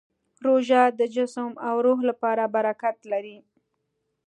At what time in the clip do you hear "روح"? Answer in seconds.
1.85-1.99